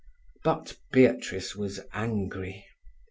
[0.43, 2.65] But Beatrice was angry.